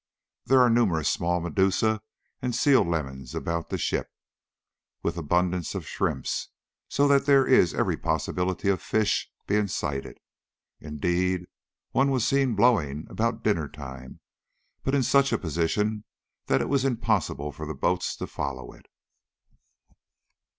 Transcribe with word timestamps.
There 0.45 0.59
are 0.61 0.69
numerous 0.71 1.11
small 1.11 1.41
Medusae 1.41 1.99
and 2.41 2.55
sealemons 2.55 3.35
about 3.35 3.69
the 3.69 3.77
ship, 3.77 4.09
with 5.03 5.15
abundance 5.15 5.75
of 5.75 5.85
shrimps, 5.87 6.47
so 6.87 7.07
that 7.07 7.27
there 7.27 7.45
is 7.45 7.75
every 7.75 7.95
possibility 7.97 8.67
of 8.69 8.81
"fish" 8.81 9.29
being 9.45 9.67
sighted. 9.67 10.17
Indeed 10.79 11.45
one 11.91 12.09
was 12.09 12.25
seen 12.25 12.55
blowing 12.55 13.05
about 13.11 13.43
dinner 13.43 13.69
time, 13.69 14.21
but 14.81 14.95
in 14.95 15.03
such 15.03 15.31
a 15.31 15.37
position 15.37 16.03
that 16.47 16.61
it 16.61 16.67
was 16.67 16.83
impossible 16.83 17.51
for 17.51 17.67
the 17.67 17.75
boats 17.75 18.15
to 18.15 18.25
follow 18.25 18.73
it. 18.73 18.87